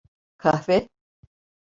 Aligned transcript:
Kahve. 0.37 0.87